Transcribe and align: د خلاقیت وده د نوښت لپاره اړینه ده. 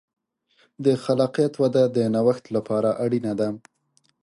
د 0.83 0.85
خلاقیت 1.03 1.53
وده 1.61 1.83
د 1.95 1.97
نوښت 2.13 2.45
لپاره 2.55 2.89
اړینه 3.03 3.33
ده. 3.39 3.49